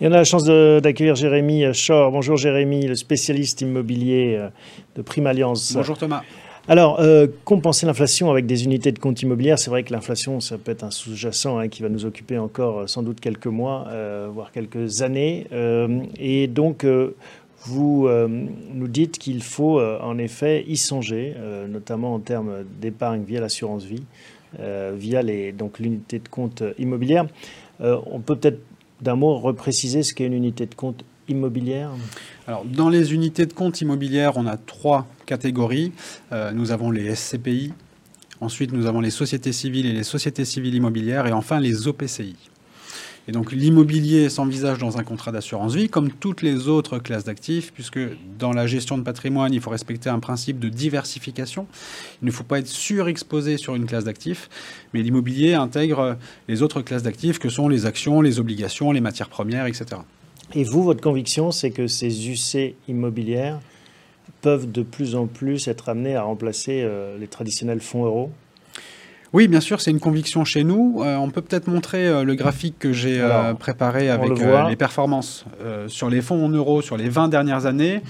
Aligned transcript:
Et 0.00 0.06
on 0.06 0.12
a 0.12 0.16
la 0.18 0.24
chance 0.24 0.44
d'accueillir 0.44 1.16
Jérémy 1.16 1.74
Schor. 1.74 2.12
Bonjour 2.12 2.36
Jérémy, 2.36 2.86
le 2.86 2.94
spécialiste 2.94 3.62
immobilier 3.62 4.36
euh, 4.38 4.48
de 4.94 5.02
Prime 5.02 5.26
Alliance. 5.26 5.72
Bonjour 5.74 5.98
Thomas. 5.98 6.22
Alors, 6.68 7.00
euh, 7.00 7.26
compenser 7.44 7.84
l'inflation 7.84 8.30
avec 8.30 8.46
des 8.46 8.62
unités 8.62 8.92
de 8.92 8.98
compte 9.00 9.20
immobilière, 9.22 9.58
c'est 9.58 9.70
vrai 9.70 9.82
que 9.82 9.92
l'inflation, 9.92 10.38
ça 10.38 10.56
peut 10.56 10.70
être 10.70 10.84
un 10.84 10.92
sous-jacent 10.92 11.58
hein, 11.58 11.66
qui 11.66 11.82
va 11.82 11.88
nous 11.88 12.04
occuper 12.04 12.38
encore 12.38 12.78
euh, 12.78 12.86
sans 12.86 13.02
doute 13.02 13.18
quelques 13.18 13.48
mois, 13.48 13.88
voire 14.32 14.52
quelques 14.52 15.02
années. 15.02 15.48
et 16.16 16.46
donc, 16.46 16.86
vous 17.66 18.08
nous 18.08 18.88
dites 18.88 19.18
qu'il 19.18 19.42
faut 19.42 19.80
en 19.80 20.16
effet 20.18 20.64
y 20.68 20.76
songer, 20.76 21.34
notamment 21.68 22.14
en 22.14 22.20
termes 22.20 22.64
d'épargne 22.80 23.24
via 23.24 23.40
l'assurance 23.40 23.84
vie, 23.84 24.04
via 24.94 25.22
les, 25.22 25.50
donc 25.50 25.80
l'unité 25.80 26.20
de 26.20 26.28
compte 26.28 26.62
immobilière. 26.78 27.26
on 27.80 28.20
peut 28.20 28.36
peut-être 28.36 28.60
d'un 29.02 29.16
mot 29.16 29.38
repréciser 29.38 30.02
ce 30.02 30.14
qu'est 30.14 30.26
une 30.26 30.32
unité 30.32 30.66
de 30.66 30.74
compte 30.74 31.04
immobilière 31.28 31.90
Alors, 32.46 32.64
dans 32.64 32.88
les 32.88 33.12
unités 33.12 33.46
de 33.46 33.52
compte 33.52 33.80
immobilières, 33.80 34.36
on 34.36 34.46
a 34.46 34.56
trois 34.56 35.06
catégories. 35.26 35.92
Euh, 36.32 36.52
nous 36.52 36.72
avons 36.72 36.90
les 36.90 37.14
SCPI, 37.14 37.72
ensuite 38.40 38.72
nous 38.72 38.86
avons 38.86 39.00
les 39.00 39.10
sociétés 39.10 39.52
civiles 39.52 39.86
et 39.86 39.92
les 39.92 40.04
sociétés 40.04 40.44
civiles 40.44 40.74
immobilières, 40.74 41.26
et 41.26 41.32
enfin 41.32 41.60
les 41.60 41.86
OPCI. 41.86 42.36
Et 43.28 43.32
donc 43.32 43.52
l'immobilier 43.52 44.30
s'envisage 44.30 44.78
dans 44.78 44.96
un 44.96 45.04
contrat 45.04 45.32
d'assurance 45.32 45.74
vie 45.74 45.90
comme 45.90 46.10
toutes 46.10 46.40
les 46.40 46.66
autres 46.66 46.98
classes 46.98 47.24
d'actifs, 47.24 47.72
puisque 47.74 48.00
dans 48.38 48.54
la 48.54 48.66
gestion 48.66 48.96
de 48.96 49.02
patrimoine, 49.02 49.52
il 49.52 49.60
faut 49.60 49.68
respecter 49.68 50.08
un 50.08 50.18
principe 50.18 50.58
de 50.58 50.70
diversification. 50.70 51.66
Il 52.22 52.24
ne 52.26 52.30
faut 52.30 52.42
pas 52.42 52.58
être 52.58 52.66
surexposé 52.66 53.58
sur 53.58 53.74
une 53.74 53.84
classe 53.84 54.04
d'actifs, 54.04 54.48
mais 54.94 55.02
l'immobilier 55.02 55.52
intègre 55.52 56.16
les 56.48 56.62
autres 56.62 56.80
classes 56.80 57.02
d'actifs 57.02 57.38
que 57.38 57.50
sont 57.50 57.68
les 57.68 57.84
actions, 57.84 58.22
les 58.22 58.40
obligations, 58.40 58.92
les 58.92 59.02
matières 59.02 59.28
premières, 59.28 59.66
etc. 59.66 60.00
Et 60.54 60.64
vous, 60.64 60.82
votre 60.82 61.02
conviction, 61.02 61.50
c'est 61.50 61.70
que 61.70 61.86
ces 61.86 62.30
UC 62.30 62.76
immobilières 62.88 63.60
peuvent 64.40 64.72
de 64.72 64.82
plus 64.82 65.14
en 65.14 65.26
plus 65.26 65.68
être 65.68 65.90
amenées 65.90 66.16
à 66.16 66.22
remplacer 66.22 66.80
euh, 66.82 67.18
les 67.18 67.26
traditionnels 67.26 67.80
fonds 67.80 68.06
euros 68.06 68.32
oui, 69.34 69.46
bien 69.46 69.60
sûr, 69.60 69.80
c'est 69.80 69.90
une 69.90 70.00
conviction 70.00 70.44
chez 70.44 70.64
nous. 70.64 71.02
Euh, 71.02 71.16
on 71.16 71.30
peut 71.30 71.42
peut-être 71.42 71.68
montrer 71.68 72.06
euh, 72.06 72.24
le 72.24 72.34
graphique 72.34 72.78
que 72.78 72.92
j'ai 72.92 73.20
euh, 73.20 73.52
préparé 73.52 74.08
avec 74.08 74.30
les 74.68 74.76
performances 74.76 75.44
sur 75.88 76.08
les 76.08 76.22
fonds 76.22 76.44
en 76.44 76.48
euros 76.48 76.80
sur 76.82 76.96
les 76.96 77.08
20 77.08 77.28
dernières 77.28 77.66
années. 77.66 78.00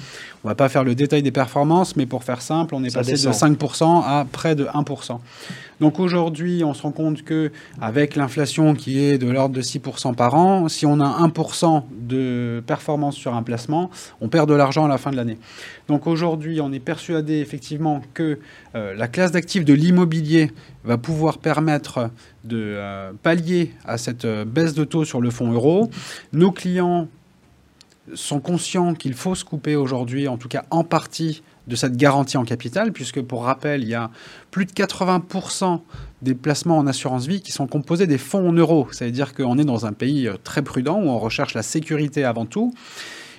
On 0.44 0.48
ne 0.48 0.52
va 0.52 0.54
pas 0.54 0.68
faire 0.68 0.84
le 0.84 0.94
détail 0.94 1.22
des 1.22 1.32
performances, 1.32 1.96
mais 1.96 2.06
pour 2.06 2.22
faire 2.22 2.40
simple, 2.40 2.74
on 2.74 2.84
est 2.84 2.94
passé 2.94 3.12
de 3.12 3.16
5% 3.16 4.02
à 4.04 4.26
près 4.30 4.54
de 4.54 4.66
1%. 4.66 5.18
Donc 5.80 6.00
aujourd'hui, 6.00 6.64
on 6.64 6.74
se 6.74 6.82
rend 6.82 6.92
compte 6.92 7.22
que 7.22 7.52
avec 7.80 8.16
l'inflation 8.16 8.74
qui 8.74 8.98
est 8.98 9.18
de 9.18 9.30
l'ordre 9.30 9.54
de 9.54 9.62
6% 9.62 10.14
par 10.14 10.34
an, 10.34 10.68
si 10.68 10.86
on 10.86 11.00
a 11.00 11.26
1% 11.26 11.84
de 11.90 12.62
performance 12.66 13.14
sur 13.14 13.34
un 13.34 13.42
placement, 13.42 13.90
on 14.20 14.28
perd 14.28 14.48
de 14.48 14.54
l'argent 14.54 14.84
à 14.84 14.88
la 14.88 14.98
fin 14.98 15.10
de 15.10 15.16
l'année. 15.16 15.38
Donc 15.86 16.06
aujourd'hui, 16.06 16.60
on 16.60 16.72
est 16.72 16.80
persuadé 16.80 17.38
effectivement 17.38 18.02
que 18.14 18.38
euh, 18.74 18.94
la 18.94 19.08
classe 19.08 19.32
d'actifs 19.32 19.64
de 19.64 19.74
l'immobilier 19.74 20.50
va 20.84 20.98
pouvoir 20.98 21.38
permettre 21.38 22.10
de 22.44 22.56
euh, 22.58 23.12
pallier 23.22 23.72
à 23.84 23.98
cette 23.98 24.24
euh, 24.24 24.44
baisse 24.44 24.74
de 24.74 24.84
taux 24.84 25.04
sur 25.04 25.20
le 25.20 25.30
fonds 25.30 25.52
euro. 25.52 25.90
Nos 26.32 26.50
clients 26.50 27.08
sont 28.14 28.40
conscients 28.40 28.94
qu'il 28.94 29.14
faut 29.14 29.34
se 29.34 29.44
couper 29.44 29.76
aujourd'hui, 29.76 30.28
en 30.28 30.36
tout 30.38 30.48
cas 30.48 30.64
en 30.70 30.84
partie, 30.84 31.42
de 31.68 31.76
cette 31.76 31.96
garantie 31.96 32.36
en 32.36 32.44
capital, 32.44 32.92
puisque 32.92 33.20
pour 33.20 33.44
rappel, 33.44 33.82
il 33.82 33.88
y 33.88 33.94
a 33.94 34.10
plus 34.50 34.64
de 34.64 34.72
80% 34.72 35.80
des 36.22 36.34
placements 36.34 36.78
en 36.78 36.86
assurance 36.86 37.26
vie 37.26 37.42
qui 37.42 37.52
sont 37.52 37.66
composés 37.66 38.06
des 38.06 38.18
fonds 38.18 38.48
en 38.48 38.52
euros. 38.52 38.88
Ça 38.90 39.04
veut 39.04 39.10
dire 39.10 39.34
qu'on 39.34 39.58
est 39.58 39.64
dans 39.64 39.86
un 39.86 39.92
pays 39.92 40.28
très 40.44 40.62
prudent 40.62 40.98
où 40.98 41.08
on 41.08 41.18
recherche 41.18 41.54
la 41.54 41.62
sécurité 41.62 42.24
avant 42.24 42.46
tout. 42.46 42.74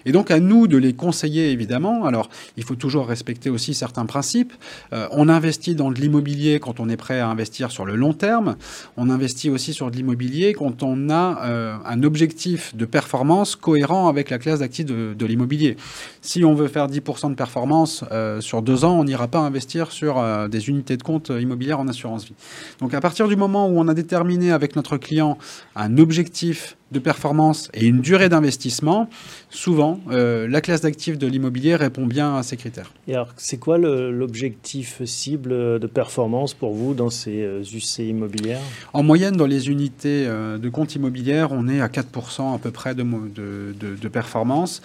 Et 0.06 0.12
donc 0.12 0.32
à 0.32 0.40
nous 0.40 0.68
de 0.68 0.78
les 0.78 0.94
conseiller 0.94 1.52
évidemment. 1.52 2.06
Alors 2.06 2.30
il 2.58 2.64
faut 2.64 2.76
toujours 2.76 3.08
respecter 3.08 3.50
aussi 3.50 3.74
certains 3.74 4.06
principes. 4.06 4.54
Euh, 4.94 5.08
on 5.12 5.30
investit 5.30 5.76
dans 5.76 5.92
de 5.92 6.00
l'immobilier 6.00 6.60
quand 6.60 6.80
on 6.80 6.90
est 6.90 6.98
prêt 6.98 7.20
à 7.20 7.28
investir 7.28 7.72
sur 7.72 7.86
le 7.86 7.96
long 7.96 8.14
terme. 8.14 8.56
On 8.98 9.10
investit 9.10 9.50
aussi 9.50 9.74
sur 9.74 9.92
de 9.92 9.96
l'immobilier 9.96 10.54
quand 10.54 10.84
on 10.84 11.10
a 11.10 11.46
euh, 11.46 11.76
un 11.86 12.04
objectif 12.04 12.76
de 12.76 12.86
performance 12.86 13.56
cohérent 13.56 14.08
avec 14.08 14.30
la 14.30 14.38
classe 14.38 14.60
d'actifs 14.60 14.86
de, 14.86 15.26
l'immobilier. 15.26 15.78
Si 16.22 16.44
on 16.44 16.56
veut 16.56 16.68
faire 16.68 16.88
10% 16.88 17.30
de 17.30 17.36
performance 17.36 18.04
euh, 18.12 18.42
sur 18.42 18.62
deux 18.62 18.84
ans, 18.84 19.00
on 19.00 19.04
n'ira 19.04 19.28
pas 19.28 19.40
investir 19.40 19.92
sur 19.92 20.20
des 20.50 20.70
unités 20.70 20.98
de 20.98 21.04
compte 21.04 21.30
immobilières 21.30 21.80
en 21.80 21.88
assurance 21.88 22.26
vie. 22.26 22.34
Donc 22.80 22.94
à 22.94 23.02
partir 23.02 23.28
du 23.28 23.36
moment 23.36 23.68
où 23.68 23.80
on 23.80 23.88
a 23.88 23.94
déterminé 23.94 24.52
avec 24.52 24.76
notre 24.76 24.98
client 24.98 25.38
un 25.76 25.98
objectif 25.98 26.78
de 26.92 27.00
performance 27.00 27.70
et 27.74 27.86
une 27.86 28.02
durée 28.02 28.30
d'investissement, 28.30 29.10
souvent, 29.50 30.00
euh, 30.10 30.48
la 30.48 30.62
classe 30.62 30.82
d'actifs 30.82 31.18
de 31.18 31.28
l'immobilier 31.28 31.76
répond 31.76 32.08
bien 32.08 32.36
à 32.36 32.44
ces 32.44 32.58
critères. 32.58 32.92
Et 33.08 33.14
alors, 33.14 33.30
c'est 33.38 33.58
quoi 33.58 33.78
l'objectif 33.78 35.04
cible 35.06 35.80
de 35.80 35.88
performance 35.88 36.54
pour 36.54 36.74
vous 36.74 36.94
dans 36.94 37.10
ces 37.10 37.32
UC 37.74 38.00
euh, 38.00 38.04
immobilières? 38.04 38.62
En 38.94 39.04
moyenne, 39.04 39.36
dans 39.36 39.46
les 39.46 39.70
unités 39.70 40.26
euh, 40.28 40.58
de 40.58 40.70
compte 40.70 40.96
immobilière, 40.96 41.52
on 41.52 41.68
est 41.68 41.82
à 41.82 41.88
4% 41.88 42.56
à 42.56 42.58
peu 42.58 42.72
près 42.72 42.96
de, 42.96 43.04
de, 43.04 43.96
de 43.96 44.08
performance. 44.08 44.82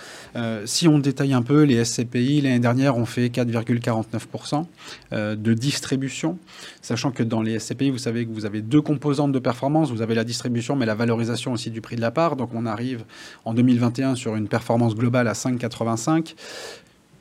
si 0.67 0.89
on 0.89 0.99
détaille 0.99 1.33
un 1.33 1.43
peu, 1.43 1.63
les 1.63 1.85
SCPI, 1.85 2.43
l'année 2.43 2.59
dernière, 2.59 2.97
ont 2.97 3.07
fait 3.07 3.29
4,49% 3.29 4.65
de 5.13 5.55
distribution, 5.55 6.39
sachant 6.83 7.11
que 7.11 7.23
dans 7.23 7.43
les 7.43 7.59
SCPI, 7.59 7.91
vous 7.91 7.99
savez 7.99 8.27
que 8.27 8.33
vous 8.33 8.47
avez 8.47 8.61
deux 8.61 8.81
composantes 8.83 9.33
de 9.33 9.39
performance. 9.39 9.91
Vous 9.91 10.03
avez 10.03 10.15
la 10.15 10.25
distribution, 10.25 10.77
mais 10.77 10.87
la 10.87 10.95
valorisation 10.95 11.53
aussi 11.53 11.71
du 11.71 11.81
prix 11.81 11.94
de 11.97 12.01
la 12.01 12.11
part. 12.11 12.37
Donc 12.37 12.51
on 12.55 12.67
arrive 12.67 13.05
en 13.45 13.55
2021 13.55 14.15
sur 14.15 14.37
une 14.37 14.49
performance 14.49 14.95
globale 14.95 15.29
à 15.29 15.33
5,85. 15.33 16.35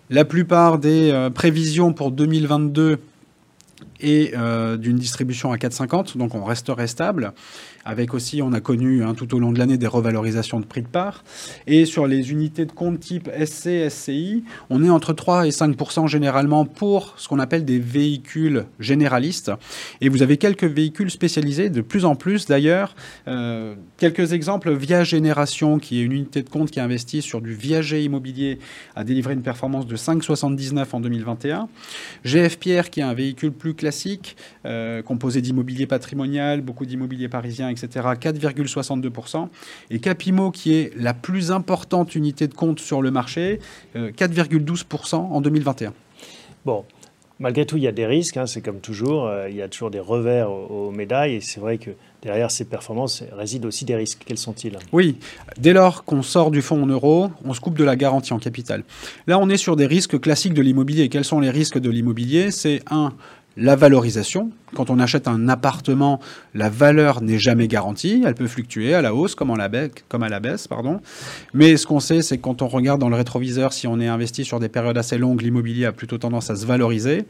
La 0.10 0.26
plupart 0.26 0.78
des 0.78 1.12
euh, 1.12 1.30
prévisions 1.30 1.94
pour 1.94 2.12
2022 2.12 3.00
et 4.00 4.34
euh, 4.36 4.78
d'une 4.78 4.98
distribution 4.98 5.52
à 5.52 5.58
4,50, 5.58 6.18
donc 6.18 6.36
on 6.36 6.44
resterait 6.44 6.88
stable 6.88 7.34
avec 7.86 8.14
aussi, 8.14 8.42
on 8.42 8.54
a 8.54 8.62
connu 8.62 9.04
hein, 9.04 9.14
tout 9.14 9.36
au 9.36 9.40
long 9.40 9.52
de 9.52 9.60
l'année 9.60 9.78
des 9.78 9.88
revalorisations 9.88 10.60
de 10.60 10.66
prix 10.66 10.82
de 10.82 10.88
part. 10.88 11.24
Et 11.68 11.86
sur 11.86 12.08
les 12.08 12.32
unités 12.32 12.66
de 12.66 12.72
compte 12.72 13.00
type 13.00 13.30
SC, 13.46 13.90
SCI, 13.90 14.44
on 14.70 14.84
est 14.84 14.90
entre 14.90 15.14
3 15.14 15.48
et 15.48 15.52
5 15.52 15.76
généralement 16.08 16.66
pour 16.66 17.14
ce 17.18 17.28
qu'on 17.28 17.40
appelle 17.40 17.66
des 17.66 17.80
véhicules 17.80 18.66
généralistes. 18.80 19.52
Et 20.02 20.10
vous 20.10 20.22
avez 20.22 20.38
quelques 20.38 20.64
véhicules 20.64 21.12
spécialisés, 21.12 21.70
de 21.70 21.82
plus 21.82 22.06
en 22.06 22.16
plus 22.16 22.46
d'ailleurs. 22.46 22.96
Euh, 23.28 23.76
quelques 23.98 24.34
exemples, 24.34 24.74
Via 24.74 25.04
Génération, 25.04 25.80
qui 25.80 26.00
est 26.00 26.04
une 26.04 26.14
unité 26.14 26.42
de 26.42 26.50
compte 26.50 26.72
qui 26.72 26.80
a 26.80 26.84
investi 26.84 27.22
sur 27.22 27.42
du 27.42 27.54
viager 27.54 28.04
immobilier, 28.04 28.60
a 28.96 29.04
délivré 29.04 29.34
une 29.34 29.42
performance 29.42 29.88
de 29.88 29.96
5,79 29.96 30.86
en 30.94 31.00
2021. 31.00 31.68
GF 32.24 32.58
Pierre, 32.60 32.90
qui 32.90 33.02
est 33.02 33.04
un 33.04 33.14
véhicule 33.14 33.52
plus 33.52 33.74
classique, 33.74 34.38
euh, 34.66 35.02
composé 35.02 35.42
d'immobilier 35.42 35.86
patrimonial, 35.86 36.62
beaucoup 36.62 36.86
d'immobilier 36.86 37.28
parisien 37.28 37.73
etc., 37.74 38.08
4,62%. 38.20 39.50
Et 39.90 40.00
Capimo, 40.00 40.52
qui 40.52 40.76
est 40.76 40.92
la 40.96 41.14
plus 41.14 41.52
importante 41.52 42.16
unité 42.16 42.48
de 42.48 42.54
compte 42.54 42.80
sur 42.80 43.02
le 43.02 43.12
marché, 43.12 43.60
4,12% 43.96 45.16
euh, 45.16 45.18
en 45.18 45.42
2021. 45.42 45.94
Bon, 46.66 46.86
malgré 47.40 47.66
tout, 47.66 47.78
il 47.78 47.84
y 47.84 47.88
a 47.88 47.92
des 47.92 48.06
risques, 48.06 48.38
hein, 48.38 48.46
c'est 48.46 48.62
comme 48.62 48.80
toujours, 48.80 49.28
euh, 49.28 49.50
il 49.50 49.56
y 49.56 49.62
a 49.62 49.68
toujours 49.68 49.92
des 49.92 50.00
revers 50.00 50.50
aux, 50.50 50.92
médailles, 50.92 51.36
et 51.36 51.42
c'est 51.42 51.60
vrai 51.60 51.78
que 51.78 51.92
derrière 52.22 52.50
ces 52.52 52.64
performances 52.64 53.24
résident 53.34 53.68
aussi 53.68 53.84
des 53.84 53.96
risques. 53.96 54.24
Quels 54.26 54.38
sont-ils? 54.38 54.78
Oui, 54.94 55.18
dès 55.58 55.74
lors 55.74 56.06
qu'on 56.06 56.22
sort 56.22 56.52
du 56.52 56.62
fonds 56.62 56.84
en 56.84 56.86
euros, 56.86 57.32
on 57.44 57.54
se 57.54 57.60
coupe 57.60 57.78
de 57.78 57.84
la 57.84 57.96
garantie 57.96 58.34
en 58.34 58.40
capital. 58.40 58.84
Là, 59.28 59.40
on 59.40 59.50
est 59.50 59.58
sur 59.58 59.76
des 59.76 59.88
risques 59.88 60.20
classiques 60.20 60.54
de 60.54 60.62
l'immobilier. 60.62 61.10
Quels 61.10 61.26
sont 61.26 61.42
les 61.42 61.50
risques 61.50 61.80
de 61.80 61.90
l'immobilier? 61.90 62.50
C'est 62.52 62.82
un, 62.90 63.14
la 63.56 63.76
valorisation. 63.76 64.52
Quand 64.74 64.90
on 64.90 65.00
achète 65.00 65.28
un 65.28 65.48
appartement, 65.48 66.20
la 66.56 66.70
valeur 66.70 67.22
n'est 67.22 67.38
jamais 67.38 67.68
garantie. 67.68 68.24
Elle 68.26 68.34
peut 68.34 68.48
fluctuer 68.48 68.94
à 68.96 69.02
la 69.02 69.14
hausse 69.14 69.36
comme, 69.36 69.52
à 69.52 69.58
la 69.58 69.70
baisse. 70.40 70.68
Mais 71.54 71.78
ce 71.78 71.86
qu'on 71.86 72.00
sait, 72.00 72.22
c'est 72.22 72.38
que 72.38 72.42
quand 72.42 72.62
on 72.62 72.68
regarde 72.68 73.00
dans 73.00 73.10
le 73.10 73.16
rétroviseur, 73.16 73.74
si 73.74 73.86
on 73.88 74.00
est 74.00 74.08
investi 74.08 74.44
sur 74.44 74.60
des 74.60 74.70
périodes 74.70 74.98
assez 74.98 75.18
longues, 75.18 75.42
l'immobilier 75.42 75.86
a 75.86 75.92
plutôt 75.92 76.18
tendance 76.18 76.50
à 76.50 76.56
se 76.56 76.66
valoriser. 76.66 77.26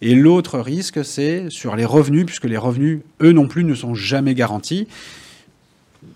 Et 0.00 0.14
l'autre 0.14 0.58
risque, 0.60 1.04
c'est 1.04 1.50
sur 1.50 1.74
les 1.74 1.84
revenus, 1.84 2.26
puisque 2.26 2.44
les 2.44 2.58
revenus, 2.58 3.00
eux 3.20 3.32
non 3.32 3.48
plus, 3.48 3.64
ne 3.64 3.74
sont 3.74 3.94
jamais 3.94 4.34
garantis. 4.34 4.86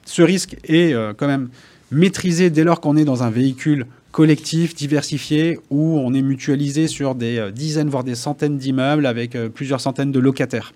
Ce 0.05 0.23
risque 0.23 0.57
est 0.65 0.93
euh, 0.95 1.13
quand 1.17 1.27
même 1.27 1.49
maîtrisé 1.91 2.51
dès 2.51 2.65
lors 2.65 2.81
qu'on 2.81 2.97
est 2.97 3.05
dans 3.05 3.23
un 3.23 3.31
véhicule 3.31 3.87
collectif, 4.19 4.75
diversifié, 4.75 5.61
où 5.71 5.97
on 5.97 6.13
est 6.13 6.23
mutualisé 6.23 6.89
sur 6.89 7.15
des 7.15 7.39
euh, 7.39 7.53
dizaines, 7.53 7.89
voire 7.89 8.03
des 8.03 8.17
centaines 8.17 8.59
d'immeubles 8.59 9.07
avec 9.07 9.37
euh, 9.37 9.49
plusieurs 9.49 9.81
centaines 9.81 10.11
de 10.11 10.19
locataires. 10.19 10.73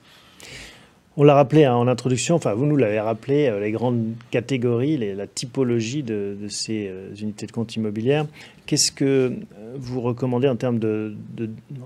On 1.17 1.25
l'a 1.25 1.35
rappelé 1.35 1.65
hein, 1.65 1.75
en 1.75 1.89
introduction, 1.89 2.37
enfin 2.37 2.55
vous 2.55 2.67
nous 2.67 2.77
l'avez 2.77 3.01
rappelé, 3.01 3.49
euh, 3.49 3.59
les 3.59 3.73
grandes 3.73 4.13
catégories, 4.31 4.97
la 4.97 5.27
typologie 5.27 6.05
de, 6.05 6.37
ces 6.49 6.89
unités 7.21 7.47
de 7.47 7.51
compte 7.51 7.75
immobilières. 7.75 8.27
Qu'est-ce 8.67 8.93
que 8.93 9.33
vous 9.75 10.01
recommandez 10.01 10.47
en 10.47 10.55
termes 10.55 10.79
de, 10.79 11.17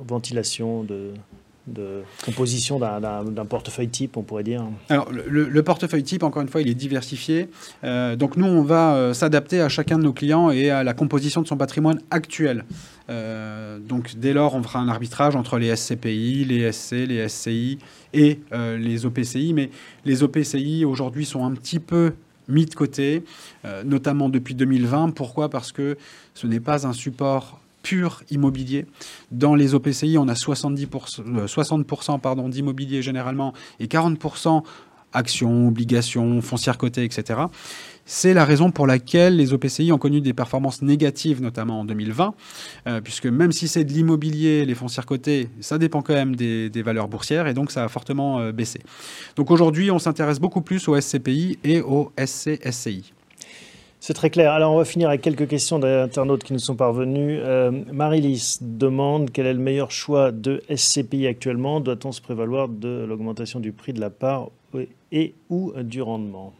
ventilation, 0.06 0.84
de 0.84 1.12
de 1.66 2.02
composition 2.24 2.78
d'un 2.78 3.44
portefeuille 3.44 3.88
type, 3.88 4.16
on 4.16 4.22
pourrait 4.22 4.44
dire 4.44 4.64
Alors, 4.88 5.10
le, 5.10 5.62
portefeuille 5.62 6.04
type, 6.04 6.22
encore 6.22 6.42
une 6.42 6.48
fois, 6.48 6.60
il 6.60 6.68
est 6.68 6.74
diversifié. 6.74 7.48
Euh, 7.84 8.16
donc, 8.16 8.36
nous, 8.36 8.46
on 8.46 8.62
va 8.62 8.94
euh, 8.94 9.14
s'adapter 9.14 9.60
à 9.60 9.68
chacun 9.68 9.98
de 9.98 10.04
nos 10.04 10.12
clients 10.12 10.50
et 10.50 10.70
à 10.70 10.84
la 10.84 10.94
composition 10.94 11.42
de 11.42 11.46
son 11.46 11.56
patrimoine 11.56 12.00
actuel. 12.10 12.64
Euh, 13.10 13.78
donc, 13.78 14.14
dès 14.16 14.32
lors, 14.32 14.54
on 14.54 14.62
fera 14.62 14.78
un 14.78 14.88
arbitrage 14.88 15.34
entre 15.34 15.58
les 15.58 15.74
SCPI, 15.74 16.44
les 16.44 16.70
SC, 16.72 16.92
les 16.92 17.28
SCI 17.28 17.78
et 18.14 18.40
les 18.52 19.04
OPCI. 19.04 19.52
Mais 19.52 19.70
les 20.04 20.22
OPCI, 20.22 20.84
aujourd'hui, 20.84 21.24
sont 21.24 21.44
un 21.44 21.52
petit 21.52 21.80
peu 21.80 22.12
mis 22.48 22.64
de 22.64 22.74
côté, 22.74 23.24
notamment 23.84 24.28
depuis 24.28 24.54
2020. 24.54 25.10
Pourquoi? 25.10 25.50
Parce 25.50 25.72
que 25.72 25.98
ce 26.34 26.46
n'est 26.46 26.60
pas 26.60 26.86
un 26.86 26.92
support 26.92 27.60
pur 27.86 28.24
immobilier. 28.30 28.84
Dans 29.30 29.54
les 29.54 29.74
OPCI, 29.74 30.18
on 30.18 30.26
a 30.26 30.32
70%, 30.34 31.46
60% 31.46 32.20
pardon, 32.20 32.48
d'immobilier 32.48 33.00
généralement 33.00 33.52
et 33.78 33.86
40% 33.86 34.64
actions, 35.12 35.68
obligations, 35.68 36.40
foncières 36.42 36.78
cotées, 36.78 37.04
etc. 37.04 37.42
C'est 38.04 38.34
la 38.34 38.44
raison 38.44 38.72
pour 38.72 38.88
laquelle 38.88 39.36
les 39.36 39.52
OPCI 39.52 39.92
ont 39.92 39.98
connu 39.98 40.20
des 40.20 40.32
performances 40.32 40.82
négatives, 40.82 41.40
notamment 41.40 41.80
en 41.80 41.84
2020, 41.84 42.34
euh, 42.88 43.00
puisque 43.00 43.26
même 43.26 43.52
si 43.52 43.68
c'est 43.68 43.84
de 43.84 43.92
l'immobilier, 43.92 44.64
les 44.64 44.74
foncières 44.74 45.06
cotées, 45.06 45.48
ça 45.60 45.78
dépend 45.78 46.02
quand 46.02 46.14
même 46.14 46.34
des, 46.34 46.82
valeurs 46.82 47.06
boursières, 47.06 47.46
et 47.46 47.54
donc 47.54 47.70
ça 47.70 47.84
a 47.84 47.88
fortement 47.88 48.40
euh, 48.40 48.52
baissé. 48.52 48.80
Donc 49.36 49.52
aujourd'hui, 49.52 49.92
on 49.92 50.00
s'intéresse 50.00 50.40
beaucoup 50.40 50.60
plus 50.60 50.88
aux 50.88 51.00
SCPI 51.00 51.58
et 51.62 51.80
aux 51.80 52.10
SCSCI. 52.18 53.12
C'est 54.06 54.14
très 54.14 54.30
clair. 54.30 54.52
Alors, 54.52 54.72
on 54.72 54.76
va 54.76 54.84
finir 54.84 55.08
avec 55.08 55.20
quelques 55.20 55.48
questions 55.48 55.80
d'internautes 55.80 56.44
qui 56.44 56.52
nous 56.52 56.60
sont 56.60 56.76
parvenus. 56.76 57.40
Euh, 57.42 57.72
Marie-Lise 57.92 58.58
demande 58.60 59.32
quel 59.32 59.46
est 59.46 59.52
le 59.52 59.58
meilleur 59.58 59.90
choix 59.90 60.30
de 60.30 60.62
SCPI 60.72 61.26
actuellement? 61.26 61.80
Doit-on 61.80 62.12
se 62.12 62.20
prévaloir 62.20 62.68
de 62.68 63.04
l'augmentation 63.04 63.58
du 63.58 63.72
prix 63.72 63.92
de 63.92 63.98
la 63.98 64.10
part 64.10 64.50
et 65.10 65.34
ou 65.50 65.72
du 65.82 66.02
rendement? 66.02 66.52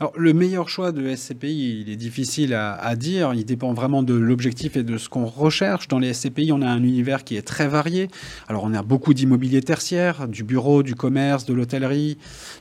Alors, 0.00 0.14
le 0.16 0.32
meilleur 0.32 0.70
choix 0.70 0.92
de 0.92 1.14
SCPI, 1.14 1.82
il 1.82 1.90
est 1.90 1.96
difficile 1.96 2.54
à, 2.54 2.96
dire. 2.96 3.34
Il 3.34 3.44
dépend 3.44 3.74
vraiment 3.74 4.02
de 4.02 4.14
l'objectif 4.14 4.78
et 4.78 4.82
de 4.82 4.96
ce 4.96 5.10
qu'on 5.10 5.26
recherche. 5.26 5.88
Dans 5.88 5.98
les 5.98 6.14
SCPI, 6.14 6.52
on 6.52 6.62
a 6.62 6.66
un 6.66 6.82
univers 6.82 7.22
qui 7.22 7.36
est 7.36 7.42
très 7.42 7.68
varié. 7.68 8.08
Alors, 8.48 8.64
on 8.64 8.72
a 8.72 8.82
beaucoup 8.82 9.12
d'immobilier 9.12 9.60
tertiaire, 9.60 10.26
du 10.26 10.42
bureau, 10.42 10.82
du 10.82 10.94
commerce, 10.94 11.44
de 11.44 11.52
l'hôtellerie, 11.52 12.16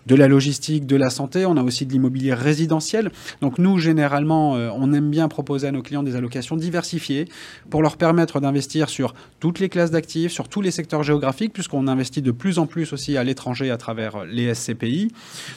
de 0.05 0.15
la 0.15 0.27
logistique, 0.27 0.85
de 0.85 0.97
la 0.97 1.09
santé. 1.09 1.45
On 1.45 1.55
a 1.55 1.63
aussi 1.63 1.85
de 1.85 1.93
l'immobilier 1.93 2.33
résidentiel. 2.33 3.09
Donc, 3.39 3.57
nous, 3.57 3.77
généralement, 3.79 4.57
euh, 4.57 4.69
on 4.75 4.91
aime 4.91 5.09
bien 5.09 5.29
proposer 5.29 5.67
à 5.67 5.71
nos 5.71 5.81
clients 5.81 6.03
des 6.03 6.17
allocations 6.17 6.57
diversifiées 6.57 7.29
pour 7.69 7.81
leur 7.81 7.95
permettre 7.95 8.41
d'investir 8.41 8.89
sur 8.89 9.13
toutes 9.39 9.59
les 9.59 9.69
classes 9.69 9.91
d'actifs, 9.91 10.33
sur 10.33 10.49
tous 10.49 10.59
les 10.59 10.71
secteurs 10.71 11.03
géographiques, 11.03 11.53
puisqu'on 11.53 11.87
investit 11.87 12.21
de 12.21 12.31
plus 12.31 12.59
en 12.59 12.67
plus 12.67 12.91
aussi 12.91 13.15
à 13.15 13.23
l'étranger 13.23 13.71
à 13.71 13.77
travers 13.77 14.25
les 14.25 14.53
SCPI. 14.53 15.07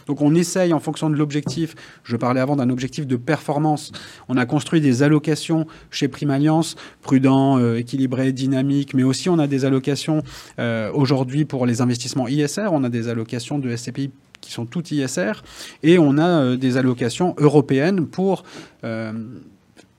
Donc, 0.07 0.21
on 0.21 0.33
essaye, 0.37 0.73
en 0.73 0.79
fonction 0.79 1.11
de 1.11 1.17
l'objectif, 1.17 1.72
je 2.05 2.17
parlais 2.17 2.41
avant 2.41 2.57
d'un 2.57 2.71
objectif 2.71 3.07
de 3.07 3.17
performance. 3.17 3.93
On 4.29 4.37
a 4.37 4.47
construit 4.47 4.81
des 4.81 5.03
allocations 5.03 5.67
chez 5.91 6.09
Prime 6.09 6.31
Alliance, 6.31 6.77
prudent, 7.01 7.59
euh, 7.59 7.77
équilibré, 7.77 8.33
dynamique, 8.33 8.95
mais 8.95 9.03
aussi 9.03 9.29
on 9.29 9.39
a 9.39 9.47
des 9.47 9.65
allocations 9.65 10.23
euh, 10.59 10.91
aujourd'hui 10.93 11.45
pour 11.45 11.67
les 11.67 11.81
investissements 11.81 12.29
ISR. 12.29 12.69
On 12.73 12.85
a 12.85 12.89
des 12.89 13.09
allocations 13.09 13.59
de 13.59 13.75
SCPI 13.75 14.11
qui 14.41 14.53
sont 14.53 14.67
toutes 14.67 14.91
ISR 14.91 15.33
et 15.83 15.99
on 15.99 16.19
a 16.19 16.29
euh, 16.29 16.57
des 16.57 16.77
allocations 16.77 17.35
européennes 17.39 18.07
pour 18.07 18.45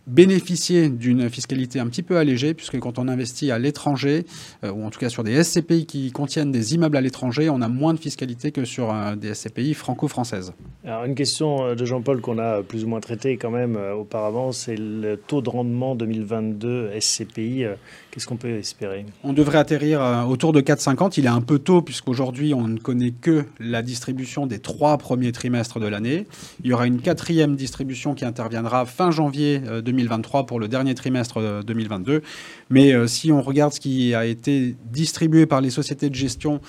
bénéficier 0.07 0.89
d'une 0.89 1.29
fiscalité 1.29 1.79
un 1.79 1.87
petit 1.87 2.03
peu 2.03 2.17
allégée, 2.17 2.53
puisque 2.53 2.77
quand 2.79 2.99
on 2.99 3.07
investit 3.07 3.51
à 3.51 3.59
l'étranger, 3.59 4.25
euh, 4.63 4.71
ou 4.71 4.85
en 4.85 4.89
tout 4.89 4.99
cas 4.99 5.09
sur 5.09 5.23
des 5.23 5.41
SCPI 5.41 5.85
qui 5.85 6.11
contiennent 6.11 6.51
des 6.51 6.75
immeubles 6.75 6.97
à 6.97 7.01
l'étranger, 7.01 7.49
on 7.49 7.61
a 7.61 7.69
moins 7.69 7.93
de 7.93 7.99
fiscalité 7.99 8.51
que 8.51 8.65
sur 8.65 8.93
euh, 8.93 9.15
des 9.15 9.33
SCPI 9.33 9.73
franco-françaises. 9.73 10.53
Alors 10.85 11.05
une 11.05 11.15
question 11.15 11.65
euh, 11.65 11.75
de 11.75 11.85
Jean-Paul 11.85 12.19
qu'on 12.19 12.37
a 12.37 12.63
plus 12.63 12.83
ou 12.83 12.87
moins 12.87 12.99
traitée 12.99 13.37
quand 13.37 13.51
même 13.51 13.77
auparavant, 13.97 14.51
c'est 14.51 14.75
le 14.75 15.15
taux 15.15 15.41
de 15.41 15.49
rendement 15.49 15.95
2022 15.95 16.91
SCPI. 16.99 17.65
Qu'est-ce 18.11 18.27
qu'on 18.27 18.35
peut 18.35 18.49
espérer? 18.49 19.05
On 19.23 19.33
devrait 19.33 19.57
atterrir 19.57 20.25
autour 20.29 20.53
de 20.53 20.61
4,50. 20.61 21.13
Il 21.17 21.25
est 21.25 21.29
un 21.29 21.41
peu 21.41 21.59
tôt, 21.59 21.81
puisqu'aujourd'hui 21.81 22.53
on 22.53 22.67
ne 22.67 22.77
connaît 22.77 23.11
que 23.11 23.45
la 23.59 23.81
distribution 23.81 24.45
des 24.47 24.59
trois 24.59 24.97
premiers 24.97 25.31
trimestres 25.31 25.79
de 25.79 25.87
l'année. 25.87 26.27
Il 26.63 26.69
y 26.69 26.73
aura 26.73 26.85
une 26.85 27.01
quatrième 27.01 27.55
distribution 27.55 28.13
qui 28.13 28.25
interviendra 28.25 28.85
fin 28.85 29.11
janvier 29.11 29.59
2022 29.59 29.92
2023 29.93 30.45
pour 30.45 30.59
le 30.59 30.67
dernier 30.67 30.95
trimestre 30.95 31.63
2022. 31.65 32.21
Mais 32.69 32.93
euh, 32.93 33.07
si 33.07 33.31
on 33.31 33.41
regarde 33.41 33.73
ce 33.73 33.79
qui 33.79 34.15
a 34.15 34.25
été 34.25 34.75
distribué 34.91 35.45
par 35.45 35.61
les 35.61 35.69
sociétés 35.69 36.09
de 36.09 36.15
gestion 36.15 36.59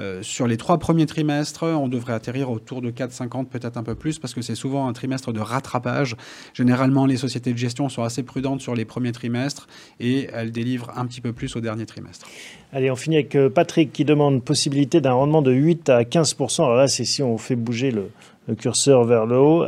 euh, 0.00 0.22
sur 0.22 0.48
les 0.48 0.56
trois 0.56 0.78
premiers 0.78 1.06
trimestres, 1.06 1.62
on 1.62 1.88
devrait 1.88 2.14
atterrir 2.14 2.50
autour 2.50 2.82
de 2.82 2.90
4,50, 2.90 3.46
peut-être 3.46 3.76
un 3.76 3.84
peu 3.84 3.94
plus, 3.94 4.18
parce 4.18 4.34
que 4.34 4.42
c'est 4.42 4.56
souvent 4.56 4.88
un 4.88 4.92
trimestre 4.92 5.32
de 5.32 5.40
rattrapage. 5.40 6.16
Généralement, 6.54 7.06
les 7.06 7.16
sociétés 7.16 7.52
de 7.52 7.58
gestion 7.58 7.88
sont 7.88 8.02
assez 8.02 8.24
prudentes 8.24 8.60
sur 8.60 8.74
les 8.74 8.84
premiers 8.84 9.12
trimestres 9.12 9.68
et 10.00 10.28
elles 10.32 10.50
délivrent 10.50 10.92
un 10.96 11.06
petit 11.06 11.20
peu 11.20 11.32
plus 11.32 11.54
au 11.54 11.60
dernier 11.60 11.86
trimestre. 11.86 12.26
Allez, 12.72 12.90
on 12.90 12.96
finit 12.96 13.16
avec 13.16 13.36
euh, 13.36 13.48
Patrick 13.48 13.92
qui 13.92 14.04
demande 14.04 14.42
possibilité 14.42 15.00
d'un 15.00 15.12
rendement 15.12 15.42
de 15.42 15.52
8 15.52 15.88
à 15.90 16.04
15 16.04 16.36
Alors 16.58 16.74
là, 16.74 16.88
c'est 16.88 17.04
si 17.04 17.22
on 17.22 17.38
fait 17.38 17.56
bouger 17.56 17.92
le 17.92 18.10
curseur 18.56 19.04
vers 19.04 19.26
le 19.26 19.38
haut. 19.38 19.64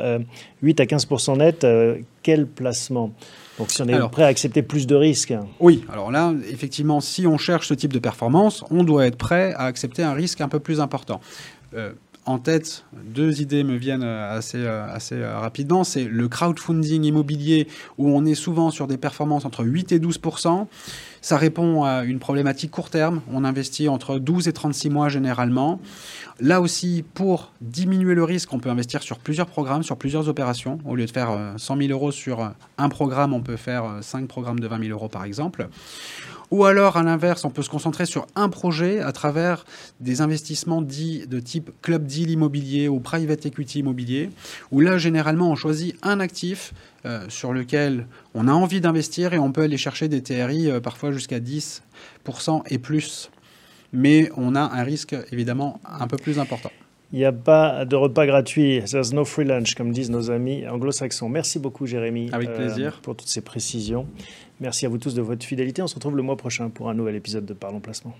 8 0.63 0.81
à 0.81 0.87
15 0.87 1.09
net, 1.37 1.65
quel 2.25 2.47
placement 2.49 3.13
donc 3.59 3.71
si 3.71 3.83
on 3.83 3.87
est 3.87 4.09
prêt 4.11 4.25
à 4.25 4.27
accepter 4.27 4.63
plus 4.63 4.89
de 4.89 4.97
risques. 4.97 5.33
Oui, 5.61 5.85
alors 5.89 6.11
là, 6.11 6.35
effectivement, 6.51 7.01
si 7.01 7.25
on 7.25 7.39
cherche 7.39 7.69
ce 7.69 7.75
type 7.75 7.93
de 7.93 8.01
performance, 8.01 8.65
on 8.71 8.83
doit 8.83 9.07
être 9.07 9.17
prêt 9.17 9.55
à 9.55 9.67
accepter 9.67 10.03
un 10.03 10.13
risque 10.13 10.41
un 10.41 10.49
peu 10.49 10.59
plus 10.59 10.81
important. 10.81 11.21
Euh, 11.75 11.93
en 12.27 12.39
tête, 12.39 12.85
deux 12.93 13.41
idées 13.41 13.65
me 13.65 13.77
viennent 13.77 14.03
assez, 14.03 14.67
assez 14.67 15.25
rapidement. 15.25 15.85
C'est 15.85 16.05
le 16.05 16.29
crowdfunding 16.29 17.05
immobilier, 17.05 17.69
où 17.99 18.09
on 18.09 18.25
est 18.25 18.35
souvent 18.35 18.71
sur 18.71 18.87
des 18.87 18.97
performances 18.97 19.45
entre 19.45 19.65
8 19.65 19.93
et 19.93 19.99
12% 19.99 20.67
Ça 21.21 21.37
répond 21.37 21.85
à 21.85 22.05
une 22.05 22.19
problématique 22.19 22.71
court 22.71 22.91
terme. 22.91 23.21
On 23.33 23.45
investit 23.45 23.89
entre 23.89 24.19
12 24.19 24.49
et 24.49 24.53
36 24.53 24.91
mois 24.91 25.09
généralement. 25.09 25.81
Là 26.41 26.61
aussi, 26.61 27.05
pour 27.15 27.53
diminuer 27.61 28.15
le 28.15 28.25
risque, 28.25 28.53
on 28.53 28.59
peut 28.59 28.71
investir 28.71 29.03
sur 29.03 29.19
plusieurs 29.19 29.47
programmes, 29.47 29.83
sur 29.83 29.97
plusieurs 29.97 30.29
opérations. 30.29 30.79
Au 30.85 30.97
lieu 30.97 31.07
de 31.07 31.11
faire 31.11 31.55
100 31.57 31.75
euh, 31.77 31.87
000 31.87 31.93
euros 31.93 32.11
sur 32.11 32.53
un 32.77 32.89
programme, 32.89 33.33
on 33.33 33.41
peut 33.41 33.57
faire 33.57 33.99
5 34.01 34.25
euh, 34.25 34.27
programmes 34.27 34.59
de 34.59 34.67
20 34.67 34.81
000 34.81 34.91
euros 34.91 35.09
par 35.09 35.25
exemple. 35.25 35.69
Ou 36.51 36.65
alors, 36.65 36.97
à 36.97 37.03
l'inverse, 37.03 37.45
on 37.45 37.51
peut 37.51 37.63
se 37.63 37.71
concentrer 37.71 38.07
sur 38.07 38.27
un 38.35 38.49
projet 38.49 39.01
à 39.01 39.13
travers 39.13 39.65
des 40.01 40.21
investissements 40.21 40.83
dits 40.83 41.27
de 41.27 41.41
type 41.41 41.71
club 41.83 42.07
deal 42.07 42.31
immobilier 42.31 42.89
ou 42.89 43.01
private 43.01 43.47
equity 43.47 43.81
immobilier, 43.81 44.31
où 44.71 44.81
là, 44.81 44.99
généralement, 44.99 45.51
on 45.51 45.57
choisit 45.57 45.97
un 46.03 46.21
actif 46.21 46.75
euh, 47.07 47.27
sur 47.29 47.53
lequel 47.53 48.07
on 48.35 48.49
a 48.49 48.53
envie 48.53 48.81
d'investir 48.81 49.35
et 49.35 49.39
on 49.39 49.53
peut 49.53 49.63
aller 49.63 49.77
chercher 49.77 50.09
des 50.09 50.23
TRI 50.23 50.69
parfois 50.83 51.13
jusqu'à 51.13 51.41
10% 51.41 52.63
et 52.69 52.79
plus 52.79 53.31
mais 53.95 54.29
on 54.37 54.55
a 54.57 54.61
un 54.61 54.83
risque 54.83 55.17
évidemment 55.31 55.81
un 55.85 56.09
peu 56.09 56.17
plus 56.17 56.39
important. 56.39 56.71
Il 57.13 57.19
n'y 57.19 57.25
a 57.25 57.33
pas 57.33 57.85
de 57.85 57.95
repas 57.95 58.27
gratuit. 58.27 58.83
There's 58.85 59.13
no 59.13 59.25
free 59.25 59.45
lunch, 59.45 59.75
comme 59.75 59.93
disent 59.93 60.11
nos 60.11 60.31
amis 60.31 60.67
anglo-saxons. 60.67 61.29
Merci 61.29 61.59
beaucoup, 61.59 61.87
Jérémy. 61.87 62.31
Avec 62.33 62.49
euh, 62.49 62.57
plaisir. 62.57 63.01
pour 63.03 63.15
toutes 63.15 63.29
ces 63.29 63.41
précisions. 63.41 64.07
Merci 64.61 64.87
à 64.87 64.89
vous 64.89 64.99
tous 64.99 65.15
de 65.15 65.23
votre 65.23 65.45
fidélité. 65.45 65.83
On 65.83 65.87
se 65.87 65.95
retrouve 65.95 66.17
le 66.17 66.23
mois 66.23 66.37
prochain 66.37 66.71
pour 66.71 66.89
un 66.89 66.95
nouvel 66.95 67.15
épisode 67.15 67.45
de 67.45 67.55
Parlons 67.55 67.81
Placement. 67.81 68.15